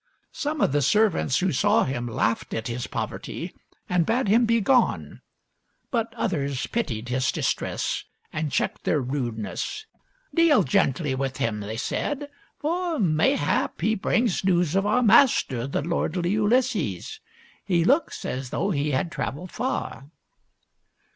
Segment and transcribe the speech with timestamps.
[0.33, 3.53] Some of the servants who saw him laughed at his poverty,
[3.87, 5.21] and bade him begone;
[5.91, 9.85] but others pitied his distress and checked their rudeness."
[10.33, 12.29] Deal gently with him," they said;"
[12.61, 17.19] for mayhap he brings news of our master, the lordly Ulysses.
[17.63, 20.09] He looks as though he had traveled far."